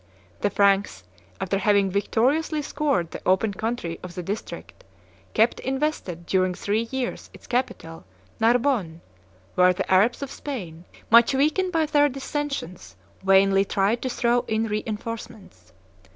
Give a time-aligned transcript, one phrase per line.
[0.39, 1.03] The Franks,
[1.39, 4.83] after having victoriously scoured the open country of the district,
[5.35, 8.05] kept invested during three years its capital,
[8.39, 9.01] Narbonne,
[9.53, 14.63] where the Arabs of Spain, much weakened by their dissensions, vainly tried to throw in
[14.65, 15.71] re enforcements.